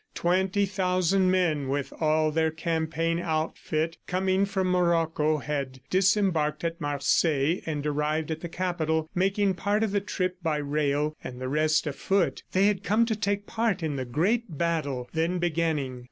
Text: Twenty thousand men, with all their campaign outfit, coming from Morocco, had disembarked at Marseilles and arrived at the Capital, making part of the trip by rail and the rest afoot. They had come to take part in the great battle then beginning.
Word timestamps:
Twenty 0.15 0.65
thousand 0.65 1.29
men, 1.29 1.67
with 1.69 1.93
all 1.99 2.31
their 2.31 2.49
campaign 2.49 3.19
outfit, 3.19 3.99
coming 4.07 4.45
from 4.45 4.65
Morocco, 4.71 5.37
had 5.37 5.79
disembarked 5.91 6.63
at 6.63 6.81
Marseilles 6.81 7.61
and 7.67 7.85
arrived 7.85 8.31
at 8.31 8.39
the 8.41 8.49
Capital, 8.49 9.11
making 9.13 9.53
part 9.53 9.83
of 9.83 9.91
the 9.91 10.01
trip 10.01 10.37
by 10.41 10.57
rail 10.57 11.15
and 11.23 11.39
the 11.39 11.47
rest 11.47 11.85
afoot. 11.85 12.41
They 12.51 12.65
had 12.65 12.83
come 12.83 13.05
to 13.05 13.15
take 13.15 13.45
part 13.45 13.83
in 13.83 13.95
the 13.95 14.03
great 14.05 14.57
battle 14.57 15.07
then 15.13 15.37
beginning. 15.37 15.99